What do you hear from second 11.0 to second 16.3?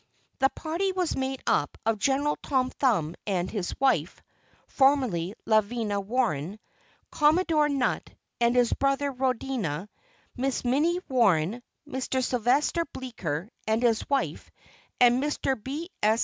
Warren, Mr. Sylvester Bleeker and his wife, and Mr. B. S.